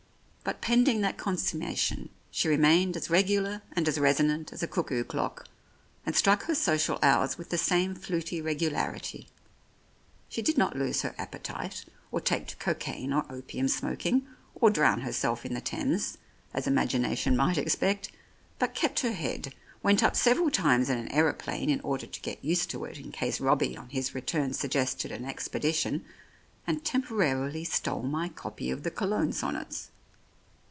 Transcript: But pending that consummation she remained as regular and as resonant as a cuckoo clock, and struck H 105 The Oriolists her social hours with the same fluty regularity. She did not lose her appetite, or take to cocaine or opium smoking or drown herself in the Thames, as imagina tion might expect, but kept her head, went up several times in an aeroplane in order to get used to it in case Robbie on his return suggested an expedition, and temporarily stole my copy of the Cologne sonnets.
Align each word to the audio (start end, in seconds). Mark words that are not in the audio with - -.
But 0.43 0.59
pending 0.59 1.01
that 1.01 1.19
consummation 1.19 2.09
she 2.31 2.47
remained 2.47 2.97
as 2.97 3.11
regular 3.11 3.61
and 3.73 3.87
as 3.87 3.99
resonant 3.99 4.51
as 4.51 4.63
a 4.63 4.67
cuckoo 4.67 5.03
clock, 5.03 5.47
and 6.03 6.15
struck 6.15 6.41
H 6.49 6.57
105 6.57 6.65
The 6.65 6.65
Oriolists 6.65 6.65
her 6.65 6.79
social 6.79 6.99
hours 7.07 7.37
with 7.37 7.49
the 7.49 7.57
same 7.59 7.93
fluty 7.93 8.41
regularity. 8.43 9.29
She 10.29 10.41
did 10.41 10.57
not 10.57 10.75
lose 10.75 11.03
her 11.03 11.13
appetite, 11.19 11.85
or 12.11 12.19
take 12.19 12.47
to 12.47 12.55
cocaine 12.55 13.13
or 13.13 13.23
opium 13.31 13.67
smoking 13.67 14.25
or 14.55 14.71
drown 14.71 15.01
herself 15.01 15.45
in 15.45 15.53
the 15.53 15.61
Thames, 15.61 16.17
as 16.55 16.65
imagina 16.65 17.15
tion 17.15 17.37
might 17.37 17.59
expect, 17.59 18.11
but 18.57 18.73
kept 18.73 19.01
her 19.01 19.13
head, 19.13 19.53
went 19.83 20.01
up 20.01 20.15
several 20.15 20.49
times 20.49 20.89
in 20.89 20.97
an 20.97 21.11
aeroplane 21.11 21.69
in 21.69 21.81
order 21.81 22.07
to 22.07 22.19
get 22.21 22.43
used 22.43 22.71
to 22.71 22.83
it 22.85 22.97
in 22.97 23.11
case 23.11 23.39
Robbie 23.39 23.77
on 23.77 23.89
his 23.89 24.15
return 24.15 24.53
suggested 24.53 25.11
an 25.11 25.23
expedition, 25.23 26.03
and 26.65 26.83
temporarily 26.83 27.63
stole 27.63 28.01
my 28.01 28.27
copy 28.27 28.71
of 28.71 28.81
the 28.81 28.91
Cologne 28.91 29.31
sonnets. 29.31 29.89